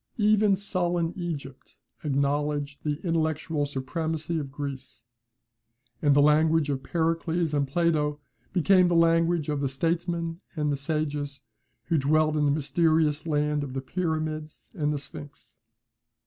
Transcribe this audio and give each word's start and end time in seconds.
Even 0.17 0.55
sullen 0.55 1.13
Egypt 1.15 1.77
acknowledged 2.03 2.79
the 2.83 2.99
intellectual 3.03 3.67
supremacy 3.67 4.39
of 4.39 4.51
Greece; 4.51 5.03
and 6.01 6.15
the 6.15 6.23
language 6.23 6.71
of 6.71 6.81
Pericles 6.81 7.53
and 7.53 7.67
Plato 7.67 8.19
became 8.51 8.87
the 8.87 8.95
language 8.95 9.47
of 9.47 9.61
the 9.61 9.69
statesmen 9.69 10.41
and 10.55 10.71
the 10.71 10.75
sages 10.75 11.41
who 11.83 11.99
dwelt 11.99 12.35
in 12.35 12.45
the 12.45 12.51
mysterious 12.51 13.27
land 13.27 13.63
of 13.63 13.73
the 13.75 13.79
Pyramids 13.81 14.71
and 14.73 14.91
the 14.91 14.97
Sphinx. 14.97 15.57